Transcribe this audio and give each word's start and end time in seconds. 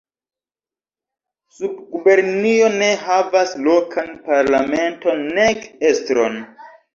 Subgubernio 1.57 2.69
ne 2.77 2.87
havas 3.03 3.53
lokan 3.67 4.09
parlamenton 4.31 5.23
nek 5.37 5.63
estron. 5.93 6.43